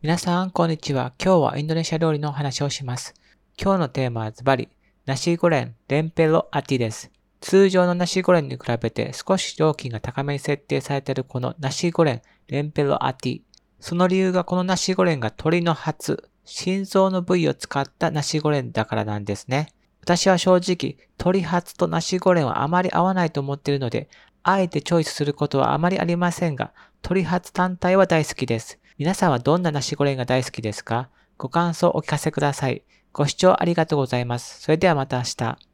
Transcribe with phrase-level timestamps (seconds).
[0.00, 1.12] 皆さん、こんにちは。
[1.20, 3.14] 今日はインドネシア料理のお話をします。
[3.60, 4.68] 今日のテーマはズバリ、
[5.06, 7.10] ナシゴレン、レンペロアティです。
[7.40, 13.40] 通常のナシゴレンに比べて少し料金が高めに設定されているこのナシゴレン、レンペロアティ。
[13.80, 19.70] その理由がこのナシゴレンが鳥の発、心臓の部位を使ったナシゴレンだからなんですね。
[20.02, 24.08] 私は正直、鳥発とナシゴレンはあまり合わないと思っているので、
[24.44, 26.72] あえてチョイスすることはあまりありませんが、
[27.02, 28.78] 鳥発単体は大好きです。
[28.98, 31.08] 皆さんはどんなナシゴレンが大好きですか？
[31.36, 32.82] ご感想お聞かせください。
[33.12, 34.60] ご視聴ありがとうございます。
[34.60, 35.67] それではまた明日。